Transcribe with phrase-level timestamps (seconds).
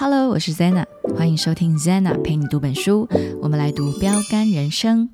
[0.00, 0.84] Hello，我是 Zena，
[1.16, 3.08] 欢迎收听 Zena 陪你读本书。
[3.42, 5.10] 我们来读《标杆人生》。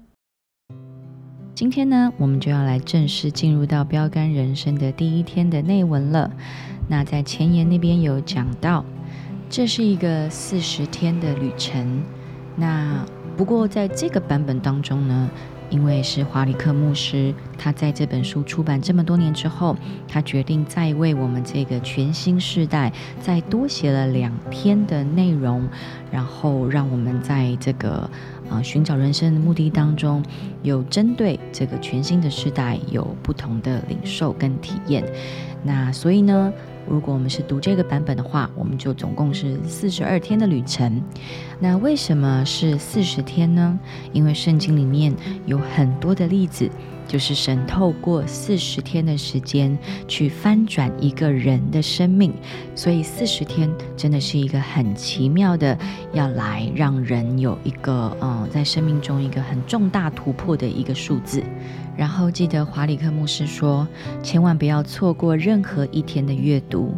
[1.55, 6.31] 今天呢，我们就要来正式进入到《标杆人生》的第一天的内文了。
[6.87, 8.85] 那在前言那边有讲到，
[9.49, 12.05] 这是一个四十天的旅程。
[12.55, 13.07] 那
[13.39, 15.31] 不过在这个版本当中呢。
[15.71, 19.77] 因为是华里克牧师，他在这本书出版这么多年之后，
[20.07, 25.67] 他决定再为我们这个全新世代再多写了两篇的内容，
[26.11, 28.09] 然后让我们在这个
[28.51, 30.23] 呃寻找人生的目的当中，
[30.63, 35.03] 有针对这个全新的世代有不同的领受跟体验。
[35.63, 36.53] 那所以呢？
[36.89, 41.03] 如果我们是读这个版本的话，我们就总共是四十二天的旅程。
[41.59, 43.79] 那为什么是四十天呢？
[44.13, 45.15] 因为圣经里面
[45.47, 46.69] 有很多的例子，
[47.09, 49.77] 就是神透过四十天的时间
[50.07, 52.33] 去翻转一个人的生命，
[52.75, 55.79] 所以四十天真的是一个很奇妙的，
[56.13, 61.43] 要来让人有一个嗯，在生命中一个很重大突破的一个数字。
[61.97, 63.87] 然后记得华里克牧师说，
[64.23, 66.95] 千万不要错过任何一天的阅读。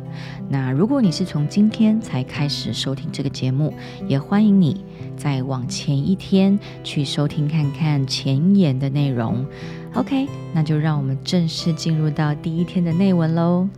[0.48, 3.74] 那如果你是从今天才开始收听这个节目，
[4.08, 4.84] 也欢迎你
[5.16, 9.46] 再往前一天去收听看看前言的内容。
[9.94, 13.68] OK，那就让我们正式进入到第一天的内文喽。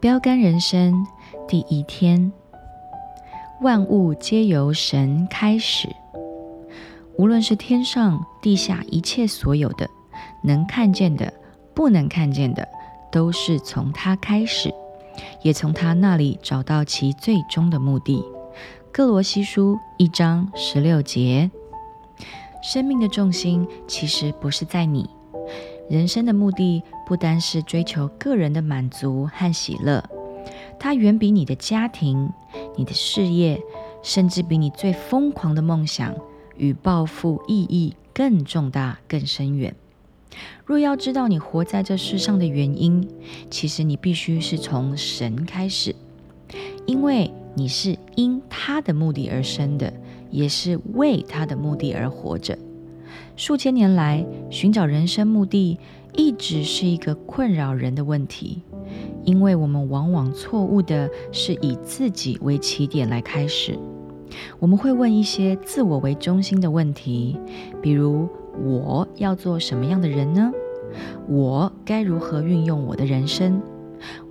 [0.00, 0.94] 标杆人生。
[1.50, 2.30] 第一天，
[3.60, 5.88] 万物皆由神开始。
[7.18, 9.90] 无论是天上地下一切所有的，
[10.44, 11.34] 能看见的、
[11.74, 12.68] 不能看见的，
[13.10, 14.72] 都是从他开始，
[15.42, 18.24] 也从他那里找到其最终的目的。
[18.92, 21.50] 哥罗西书一章十六节。
[22.62, 25.10] 生命的重心其实不是在你，
[25.88, 30.08] 人生的目的不单是追求个人的满足和喜乐。
[30.80, 32.32] 它远比你的家庭、
[32.74, 33.62] 你的事业，
[34.02, 36.14] 甚至比你最疯狂的梦想
[36.56, 39.76] 与抱负意义更重大、更深远。
[40.64, 43.06] 若要知道你活在这世上的原因，
[43.50, 45.94] 其实你必须是从神开始，
[46.86, 49.92] 因为你是因他的目的而生的，
[50.30, 52.56] 也是为他的目的而活着。
[53.36, 55.78] 数千年来，寻找人生目的
[56.14, 58.62] 一直是一个困扰人的问题。
[59.24, 63.78] 因为我们往往错误的是以自己为起点来开始，
[64.58, 67.36] 我们会问一些自我为中心的问题，
[67.82, 68.28] 比如
[68.64, 70.52] 我要做什么样的人呢？
[71.28, 73.60] 我该如何运用我的人生？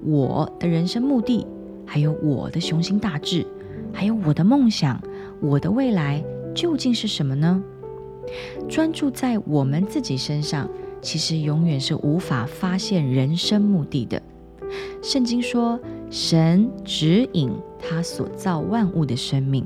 [0.04, 1.46] 我的人生目的，
[1.86, 3.46] 还有我的雄心大志，
[3.94, 5.02] 还有我的梦想，
[5.40, 6.24] 我的未来
[6.54, 7.64] 究竟是什么呢？
[8.68, 10.70] 专注在我们自己身上，
[11.02, 14.22] 其实永远是无法发现人生目的的。
[15.02, 19.64] 圣经说，神指引他所造万物的生命，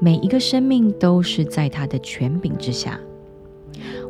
[0.00, 2.98] 每一个生命都是在他的权柄之下。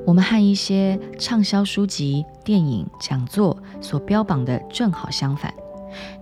[0.06, 5.53] 我们和一些畅销书籍、电影、讲座所标榜的正好相反。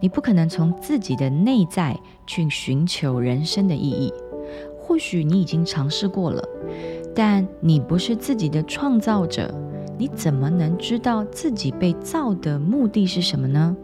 [0.01, 4.13] 你不可能从自己的内在去寻求人生的意义。
[4.81, 6.43] 或许你已经尝试过了，
[7.15, 9.55] 但你不是自己的创造者，
[9.99, 13.77] 你怎么能知道自己被造的目的是什么呢？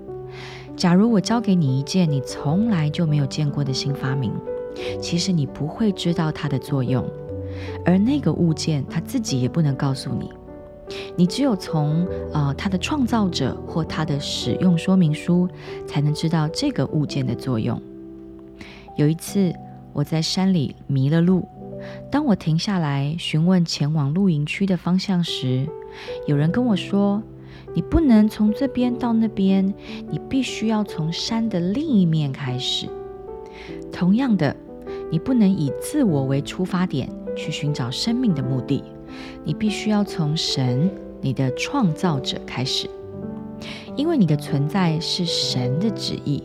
[0.76, 4.32] 假如我教给你一件你从来就没有见过的新发明，
[5.00, 7.04] 其实你不会知道它的作用，
[7.84, 10.30] 而那个物件它自己也不能告诉你，
[11.16, 15.48] 你只有从呃它的创造者或它的使用说明书
[15.86, 17.80] 才能知道这个物件的作用。
[18.96, 19.54] 有一次
[19.92, 21.48] 我在山里迷了路，
[22.10, 25.66] 当我停下来询问前往露营区的方向时，
[26.26, 27.22] 有人跟我说。
[27.74, 29.74] 你不能从这边到那边，
[30.08, 32.86] 你必须要从山的另一面开始。
[33.92, 34.54] 同样的，
[35.10, 38.82] 你不能以自我为出发点去寻找生命的目的，
[39.44, 40.90] 你必须要从神，
[41.20, 42.88] 你的创造者开始。
[43.96, 46.42] 因为你的存在是神的旨意，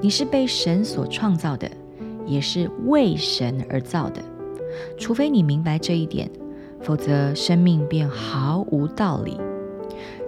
[0.00, 1.70] 你是被神所创造的，
[2.26, 4.22] 也是为神而造的。
[4.96, 6.30] 除非你明白这一点，
[6.80, 9.36] 否则生命便毫无道理。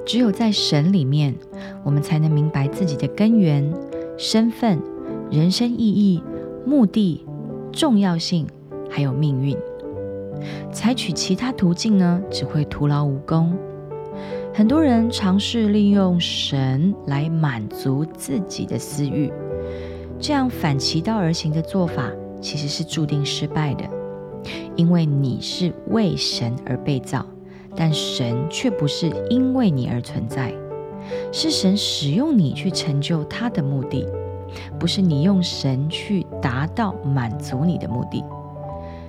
[0.09, 1.35] 只有在神里面，
[1.85, 3.71] 我们才能明白自己的根源、
[4.17, 4.79] 身份、
[5.31, 6.23] 人生意义、
[6.65, 7.27] 目的、
[7.71, 8.47] 重要性，
[8.89, 9.55] 还有命运。
[10.73, 13.55] 采取其他途径呢，只会徒劳无功。
[14.55, 19.31] 很多人尝试利用神来满足自己的私欲，
[20.19, 22.11] 这样反其道而行的做法，
[22.41, 23.85] 其实是注定失败的。
[24.75, 27.27] 因为你是为神而被造。
[27.77, 30.53] 但神却不是因为你而存在，
[31.33, 34.07] 是神使用你去成就他的目的，
[34.79, 38.25] 不是你用神去达到满足你的目的。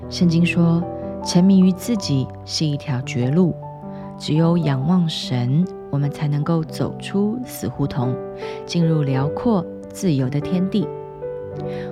[0.09, 0.83] 圣经说，
[1.25, 3.53] 沉迷于自己是一条绝路，
[4.17, 8.15] 只有仰望神，我们才能够走出死胡同，
[8.65, 10.87] 进入辽阔自由的天地。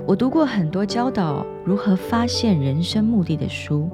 [0.05, 3.89] 我读过很多教导如何发现人生目的的书，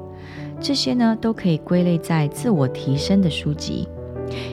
[0.64, 3.86] 这些呢都可以归类在自我提升的书籍，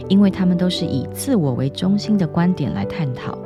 [0.08, 3.38] 因为他们都是以自我为中心的观点来探讨。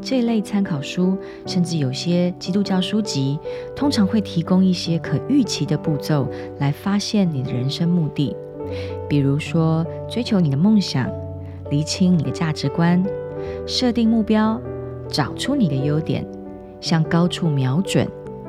[0.00, 3.38] 这一类参考书，甚至有些基督教书籍，
[3.76, 6.26] 通常会提供一些可预期的步骤
[6.60, 8.34] 来发现你的人生目的，
[9.06, 11.10] 比如说追求你的梦想，
[11.68, 13.04] 厘清你的价值观，
[13.66, 14.58] 设定目标，
[15.08, 16.26] 找出你的优点。
[16.80, 18.08] 向高处瞄准，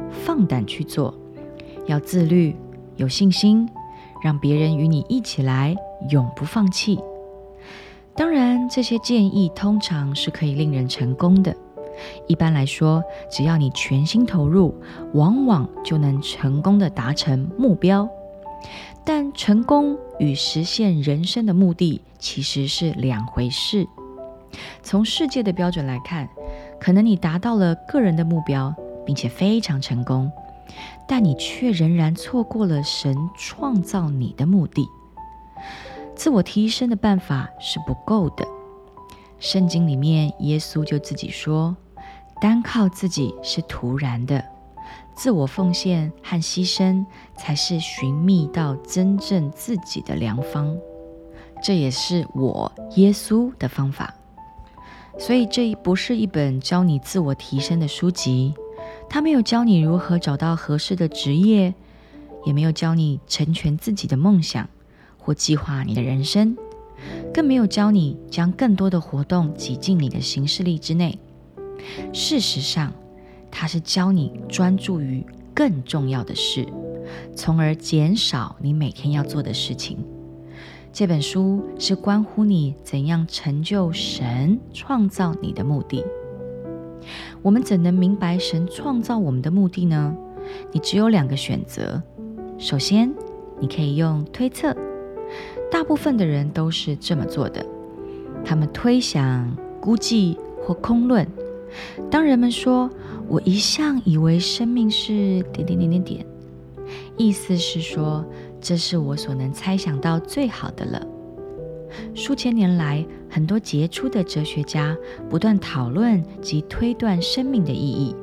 [0.09, 1.13] 放胆去做，
[1.85, 2.55] 要自律，
[2.95, 3.69] 有信心，
[4.23, 5.75] 让别人与你一起来，
[6.09, 6.99] 永不放弃。
[8.15, 11.55] 当然，这些建议通常是可以令人成功的。
[12.27, 14.73] 一般来说，只要你全心投入，
[15.13, 18.07] 往往就能成功的达成目标。
[19.05, 23.85] 但成功与实现人生的目的其实是两回事。
[24.81, 26.27] 从世界的标准来看。
[26.79, 28.75] 可能你达到了个人的目标，
[29.05, 30.29] 并且非常成功，
[31.07, 34.87] 但你却仍然错过了神创造你的目的。
[36.15, 38.47] 自我提升的办法是不够的。
[39.39, 41.75] 圣经里面，耶稣就自己说
[42.39, 44.43] ：“单靠自己是徒然的，
[45.15, 47.05] 自我奉献和牺牲
[47.35, 50.77] 才是寻觅到真正自己的良方。”
[51.61, 54.13] 这也是我耶稣的方法。
[55.17, 58.53] 所以，这不是一本教你自我提升的书籍，
[59.09, 61.73] 它没有教你如何找到合适的职业，
[62.45, 64.67] 也没有教你成全自己的梦想
[65.17, 66.57] 或计划你的人生，
[67.33, 71.19] 更没有教你将更多的活动挤进你的行事历之内。
[72.11, 72.93] 事实上，
[73.51, 76.67] 它是教你专注于更重要的事，
[77.35, 79.97] 从而减少你每天要做的事情。
[80.91, 86.03] 这本书是关乎你怎样成就神创造你的目的。
[87.41, 90.15] 我们怎能明白神创造我们的目的呢？
[90.71, 92.01] 你只有两个选择。
[92.57, 93.13] 首先，
[93.59, 94.75] 你可以用推测，
[95.71, 97.65] 大部分的人都是这么做的。
[98.45, 101.27] 他们推想、估计或空论。
[102.09, 102.89] 当人们说
[103.27, 106.25] “我一向以为生命是点点点点点”，
[107.17, 108.25] 意思是说。
[108.65, 111.05] 这是我所能猜想到最好的了。
[112.13, 114.95] 数千年来，很多杰出的哲学家
[115.29, 118.15] 不断讨论及推断生命的意义。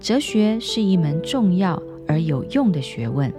[0.00, 3.32] 哲学是一门重要而有用的学问。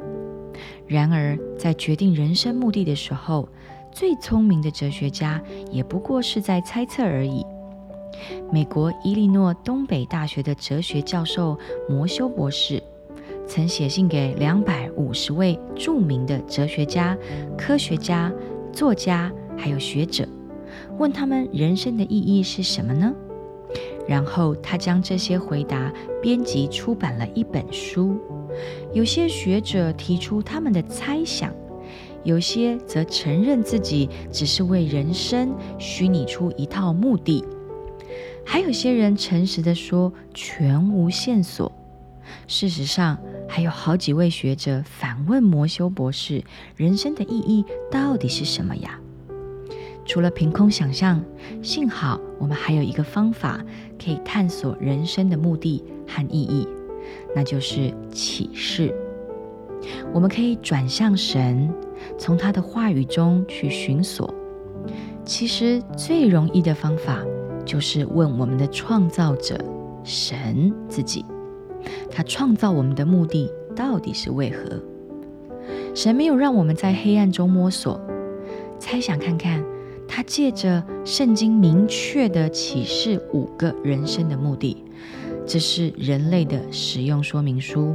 [0.88, 3.47] 然而，在决定人生目的的时候，
[3.91, 5.41] 最聪明的哲学家
[5.71, 7.45] 也不过是在猜测而已。
[8.51, 11.57] 美国伊利诺东北大学的哲学教授
[11.89, 12.81] 摩修博士。
[13.47, 17.15] 曾写信给两百五十位著名的哲学家、
[17.56, 18.33] 科学家、
[18.73, 20.27] 作家，还有学者，
[20.97, 23.13] 问他们人生的意义是什么呢？
[24.07, 25.91] 然后他将这些回答
[26.21, 28.17] 编辑出版了一本书。
[28.93, 31.53] 有些学者提出他们的猜想，
[32.23, 37.43] 有些则承认自己只是为人生虚拟出一套目的，
[38.45, 41.71] 还有些人诚实的说全无线索。
[42.47, 46.43] 事实上，还有好几位学者反问摩修博士
[46.77, 49.00] ：“人生的意义到底是什么呀？”
[50.05, 51.21] 除了凭空想象，
[51.62, 53.59] 幸好我们还有一个方法
[54.01, 56.67] 可以探索人生的目的和意义，
[57.35, 58.93] 那就是启示。
[60.13, 61.69] 我们可以转向神，
[62.17, 64.33] 从他的话语中去寻索。
[65.25, 67.24] 其实最容易的方法
[67.65, 69.57] 就是问我们的创造者
[70.03, 71.25] 神自己。
[72.12, 74.79] 他创造我们的目的到底是为何？
[75.95, 78.00] 神没有让我们在黑暗中摸索，
[78.79, 79.63] 猜想看看。
[80.15, 84.81] 他借着圣经明确的启示五个人生的目的，
[85.45, 87.93] 这是人类的使用说明书，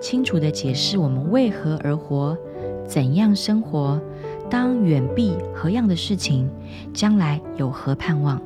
[0.00, 2.38] 清楚的解释我们为何而活，
[2.86, 4.00] 怎样生活，
[4.48, 6.48] 当远避何样的事情，
[6.94, 8.40] 将来有何盼望。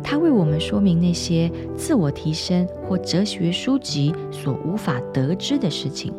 [0.00, 6.14] 他为我们说明那些自我提升或哲学书籍所无法得知的事情。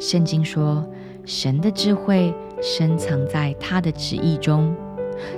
[0.00, 0.82] 圣经说，
[1.26, 2.32] 神的智慧
[2.62, 4.74] 深藏在他的旨意中。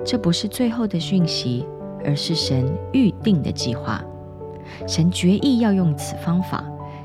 [0.05, 1.67] 这不是最后的讯息，
[2.05, 4.03] 而是神预定的计划。
[4.87, 6.65] 神决意要用此方法，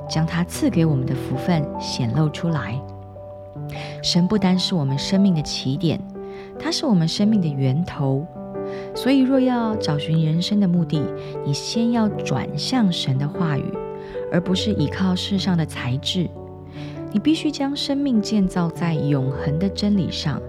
[0.10, 2.80] 将他赐给我们的福分显露出来。
[4.04, 6.00] 神不单是我们生命的起点，
[6.60, 8.26] 它是我们生命的源头。
[8.96, 11.04] 所以，若要找寻人生的目的，
[11.46, 13.64] 你先要转向神的话语，
[14.32, 16.30] 而不是依靠世上的才智。
[17.12, 20.42] 你必须将生命建造在永恒的真理上，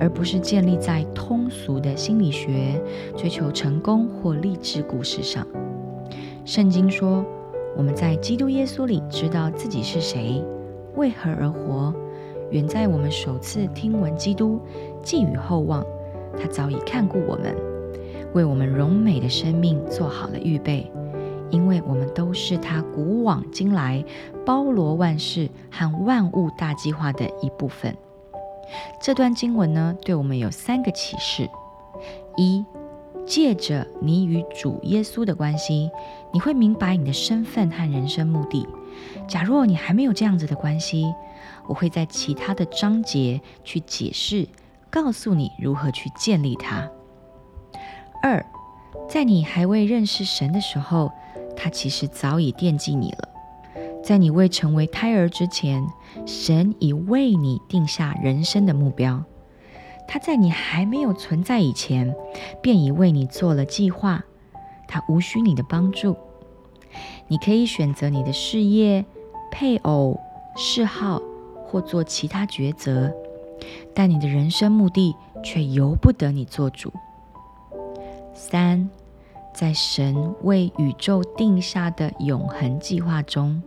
[0.00, 2.82] 而不是建立在通俗的心理学、
[3.16, 5.46] 追求成功或励志故事上。
[6.46, 7.22] 圣经说，
[7.76, 10.42] 我们在基督耶稣里知道自己是谁，
[10.96, 11.94] 为何而活，
[12.50, 14.58] 远在我们首次听闻基督，
[15.02, 15.84] 寄予厚望。
[16.40, 17.54] 他早已看顾我们，
[18.32, 20.90] 为我们荣美的生命做好了预备，
[21.50, 24.02] 因为我们都是他古往今来
[24.46, 27.94] 包罗万事和万物大计划的一部分。
[29.00, 31.48] 这段经文呢，对我们有三个启示：
[32.36, 32.64] 一，
[33.26, 35.90] 借着你与主耶稣的关系，
[36.32, 38.66] 你会明白你的身份和人生目的。
[39.28, 41.14] 假若你还没有这样子的关系，
[41.66, 44.48] 我会在其他的章节去解释。
[44.92, 46.90] 告诉你如何去建立它。
[48.24, 48.44] 二，
[49.08, 51.12] 在你还未认识神的时候，
[51.56, 53.28] 他其实早已惦记你了。
[54.02, 55.86] 在你未成为胎儿之前，
[56.26, 59.22] 神已为你定下人生的目标。
[60.08, 62.14] 他在你还没有存在以前，
[62.60, 64.24] 便已为你做了计划。
[64.88, 66.16] 他无需你的帮助。
[67.28, 69.04] 你可以选择你的事业、
[69.52, 70.18] 配偶、
[70.56, 71.22] 嗜好，
[71.64, 73.12] 或做其他抉择。
[73.94, 75.14] 但你的人生目的
[75.44, 76.92] 却由不得你做主。
[78.34, 78.90] 三，
[79.54, 83.62] 在神为宇宙定下的永恒计划中，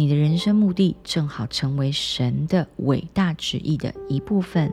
[0.00, 4.72] 你的人生目的正好成为神的伟大旨意的一部分。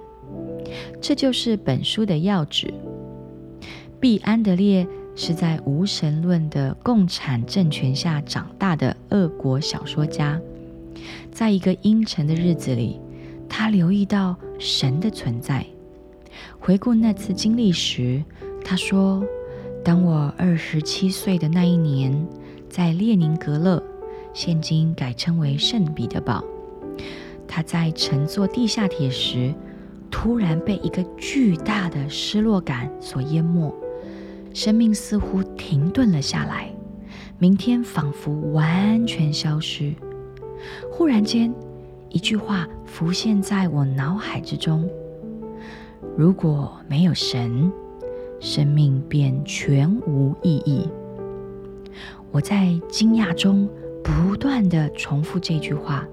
[1.02, 2.74] 这就是本书的要旨。
[4.00, 10.40] 毕安德烈是在无神论的共产政权下长大的俄国小说家，
[11.30, 12.98] 在一个阴沉的日子里。
[13.50, 15.66] 他留意到神的存在。
[16.58, 18.24] 回顾那次经历时，
[18.64, 19.22] 他说
[19.84, 22.26] ：“当我二十七岁的那一年，
[22.70, 23.84] 在列宁格勒
[24.38, 26.44] （现今改称为圣彼得堡），
[27.50, 29.52] 他在乘坐地下铁时，
[30.12, 33.74] 突然被一个巨大的失落感所淹没，
[34.54, 36.72] 生命似乎停顿了下来，
[37.40, 39.92] 明天仿佛完全消失。
[40.92, 41.52] 忽然间。”
[42.10, 44.88] 一句话浮现在我脑海之中：
[46.16, 47.72] 如果没有神，
[48.40, 50.88] 生命便全无意义。
[52.32, 53.68] 我在惊讶中
[54.08, 56.08] 不断的重复这句话，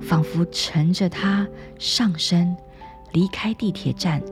[0.00, 2.56] 仿佛乘着它上升，
[3.12, 4.22] 离开地铁站，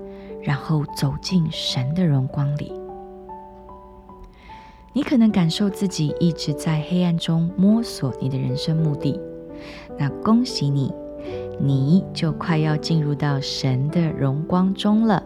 [0.41, 2.73] 然后走进神的荣光里。
[4.93, 9.21] 你可能感受自己一直在黑暗中摸索你的人生目的。
[9.99, 10.93] 那恭喜你，
[11.61, 15.21] 你就快要进入到神的荣光中了。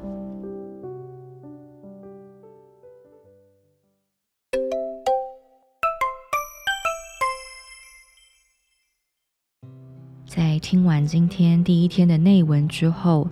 [10.29, 13.27] 在听完今天第一天的内文之后，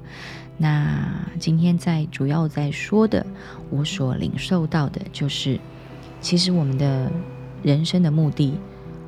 [0.56, 3.24] 那今天在主要在说的，
[3.68, 5.60] 我所领受到的就是，
[6.22, 7.12] 其实我们的
[7.62, 8.54] 人生的目的。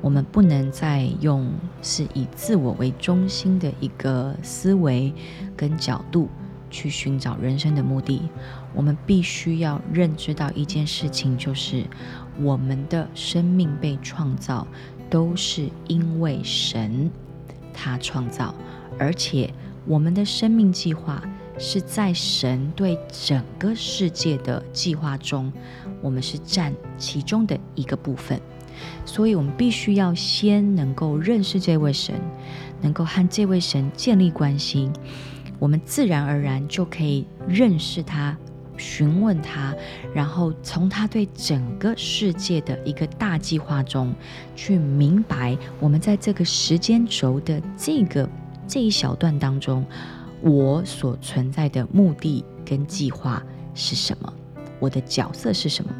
[0.01, 5.11] 我们不能再用是以自我为中心的一个思维
[5.57, 6.29] 跟角度
[6.69, 8.21] 去寻找人生的目的。
[8.73, 11.83] 我们必须要认知到一件事情，就是
[12.39, 14.65] 我们的生命被创造
[15.09, 17.11] 都是因为神
[17.81, 18.53] 他创造，
[18.97, 19.49] 而且
[19.85, 21.23] 我们的生命计划
[21.57, 25.49] 是在神对整个世界的计划中，
[26.01, 28.37] 我们是占其中的一个部分。
[29.05, 32.15] 所以，我们必须要先能够认识这位神，
[32.81, 34.91] 能够和这位神建立关系，
[35.57, 38.37] 我们自然而然就可以认识他、
[38.79, 39.75] 询问他，
[40.15, 44.11] 然后从他对整个世界的一个大计划中
[44.55, 48.27] 去明白，我们在这个时间轴的这个
[48.67, 49.85] 这一小段当中，
[50.41, 53.43] 我所存在的目的跟计划
[53.75, 54.33] 是什么，
[54.79, 55.93] 我的角色是什么？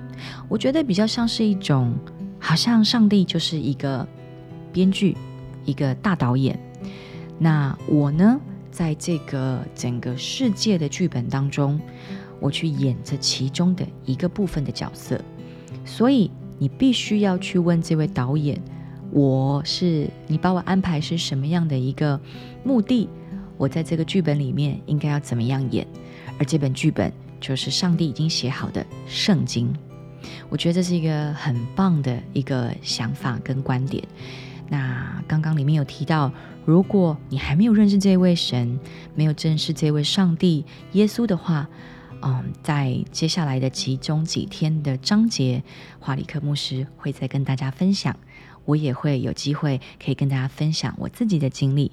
[0.48, 1.94] 我觉得比较像是一种。
[2.42, 4.08] 好像上帝就是一个
[4.72, 5.18] 编剧，
[5.66, 6.58] 一个大导演。
[7.38, 8.40] 那我呢，
[8.72, 11.78] 在这个整个世界的剧本当中，
[12.40, 15.20] 我去演着其中的一个部分的角色。
[15.86, 18.62] 所以你必须要去问这位导演：
[19.12, 22.20] 我是你把我安排是什么样的一个
[22.64, 23.10] 目的？
[23.58, 25.86] 我在这个剧本里面应该要怎么样演？
[26.38, 29.74] 而这本剧本就是上帝已经写好的圣经。
[30.50, 34.04] 我觉得这是一个很棒的一个想法跟观点。
[34.70, 36.32] 那刚刚里面有提到，
[36.66, 38.80] 如果你还没有认识这位神，
[39.16, 41.68] 没有正视这位上帝耶稣的话，
[42.22, 45.64] 嗯，在接下来的其中几天的章节，
[46.00, 48.18] 华里克牧师会再跟大家分享，
[48.66, 51.92] 我也会有机会可以跟大家分享我自己的经历。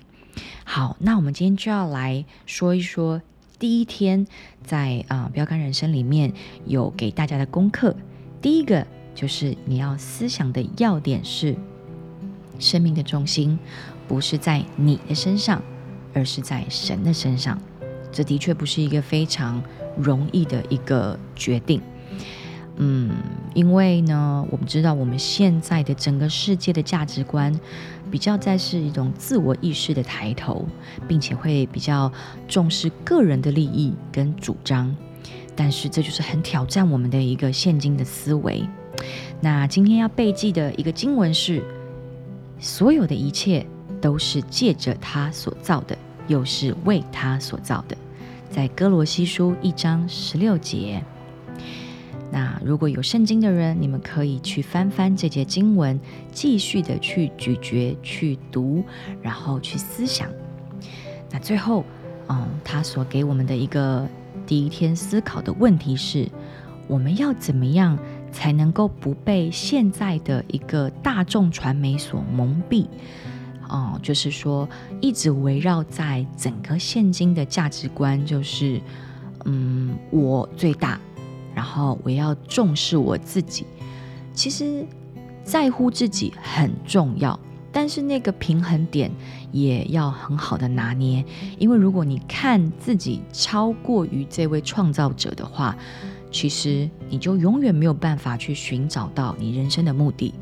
[0.64, 3.22] 好，那我们今天就要来说一说
[3.58, 4.26] 第一天
[4.64, 6.32] 在啊标杆人生里面
[6.64, 7.96] 有给大家的功课。
[8.42, 11.56] 第一个就是你要思想的要点是。
[12.58, 13.58] 生命的重心
[14.08, 15.62] 不是在你的身上，
[16.14, 17.60] 而是在神的身上。
[18.10, 19.62] 这的确不是一个非常
[19.96, 21.80] 容易的一个决定。
[22.76, 23.10] 嗯，
[23.54, 27.52] 因为呢，我们知道我们现在的整个世界的价值观
[28.10, 30.66] 比较在是一种自我意识的抬头，
[31.08, 32.12] 并且会比较
[32.46, 34.94] 重视个人的利益跟主张。
[35.54, 38.62] 但是这就是很挑战我们的一个现今的思维。
[39.40, 41.62] 那今天要背记的一个经文是。
[42.58, 43.66] 所有的一切
[44.00, 47.94] 都是借着他所造的，又是为他所造的，
[48.56, 51.04] 在哥罗西书一章十六节。
[52.32, 56.00] 那如果有圣经的人，你们可以去翻翻这节经文，
[56.32, 58.82] 继续的去咀嚼、去读，
[59.20, 60.30] 然后去思想。
[61.30, 61.84] 那最后，
[62.30, 64.08] 嗯，他所给我们的一个
[64.46, 66.26] 第一天思考的问题是：
[66.88, 67.98] 我们要怎么样？
[68.32, 72.86] 才能够不被现在的一个大众传媒所蒙蔽，
[73.68, 74.68] 哦，就是说
[75.00, 78.80] 一直围绕在整个现今的价值观，就是
[79.44, 81.00] 嗯，我最大，
[81.54, 83.64] 然后我要重视我自己。
[84.32, 84.86] 其实
[85.44, 87.38] 在乎自己很重要，
[87.72, 89.10] 但是那个平衡点
[89.52, 91.24] 也要很好的拿捏，
[91.58, 95.76] 因为如果你看自己超过于这位创造者的话。
[96.28, 100.34] 其实你就永远没有办法去寻找到你人生的目的，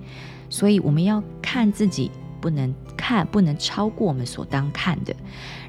[0.49, 2.11] 所以我们要看自己，
[2.45, 5.17] 不能看，不能超过我们所当看的，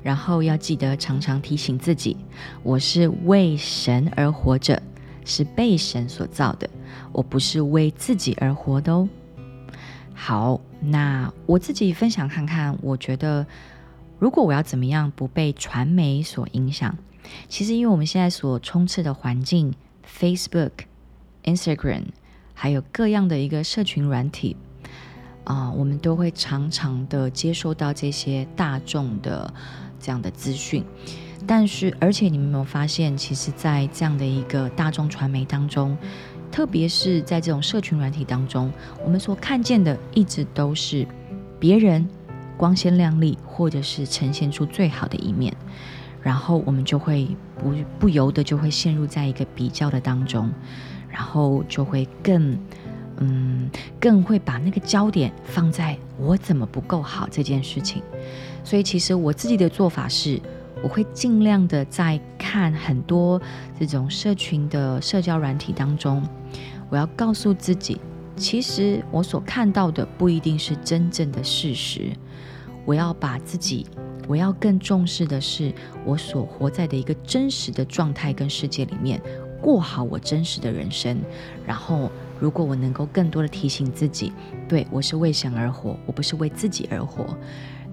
[0.03, 2.17] 然后要记得常常提醒自己，
[2.63, 4.84] 我是为神而活着，
[5.24, 6.70] 是被神所造的，
[7.14, 9.07] 我不是为自己而活的哦。
[10.14, 13.48] 好，那我自己分享看看，我觉得
[14.20, 16.98] 如果我要怎么样不被传媒所影响，
[17.48, 19.74] 其实因为我们现在所充斥的环境。
[20.07, 20.72] Facebook、
[21.44, 22.03] Instagram，
[22.53, 24.55] 还有各样的一个社群软体
[25.46, 29.51] 啊，我们都会常常的接收到这些大众的
[30.00, 30.84] 这样的资讯。
[31.48, 35.96] 但是，而且你们有没有发现，其实，在这样的一个大众传媒当中，
[36.51, 38.72] 特别是在这种社群软体当中，
[39.03, 41.08] 我们所看见的一直都是
[41.60, 42.08] 别人
[42.58, 45.55] 光鲜亮丽，或者是呈现出最好的一面。
[46.24, 47.27] 然后我们就会
[47.60, 50.51] 不不由得就会陷入在一个比较的当中，
[51.08, 52.58] 然后就会更
[53.18, 58.01] 嗯更会把那个焦点放在我怎么不够好这件事情。
[58.64, 60.40] 所以其实我自己的做法是，
[60.82, 63.42] 我会尽量的在看很多
[63.80, 66.22] 这种社群的社交软体当中，
[66.90, 68.00] 我要告诉自己，
[68.36, 72.12] 其实我所看到的不一定是真正的事实。
[72.86, 73.86] 我要把自己。
[74.28, 75.72] 我要更重视的是
[76.04, 79.22] 我所活在的一个真实的状态跟世界里面，
[79.62, 81.16] 过好我真实的人生。
[81.64, 84.32] 然后，如果我能够更多的提醒自己，
[84.68, 87.38] 对我是为神而活，我不是为自己而活。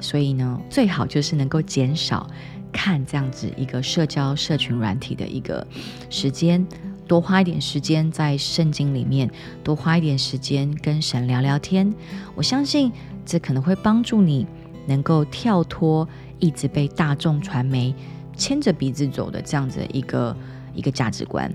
[0.00, 2.26] 所以呢，最好就是能够减少
[2.72, 5.66] 看这样子一个社交社群软体的一个
[6.10, 6.66] 时间，
[7.06, 9.30] 多花一点时间在圣经里面，
[9.62, 11.92] 多花一点时间跟神聊聊天。
[12.34, 12.90] 我相信
[13.24, 14.46] 这可能会帮助你。
[14.84, 16.08] 能够跳脱
[16.40, 17.94] 一直被大众传媒
[18.36, 20.36] 牵着鼻子走的这样子一个
[20.74, 21.48] 一个价值观，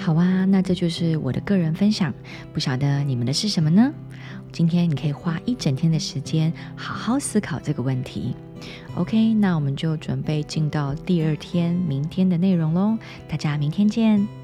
[0.00, 2.12] 好啊，那这就是我的个人分享，
[2.54, 3.92] 不晓得你们的是什么呢？
[4.50, 8.34] 今天你可以花一整天的时间好好思考这个问题。
[8.94, 12.96] OK，那我们就准备进到第二天明天的内容喽，
[13.28, 14.39] 大家明天见。